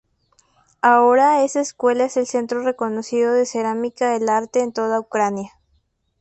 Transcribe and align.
Ahora 0.81 1.43
esa 1.43 1.59
escuela 1.59 2.05
es 2.05 2.17
el 2.17 2.25
centro 2.25 2.63
reconocido 2.63 3.33
de 3.33 3.45
cerámica 3.45 4.09
del 4.11 4.29
arte 4.29 4.61
en 4.63 4.73
toda 4.73 4.99
Ucrania. 4.99 5.51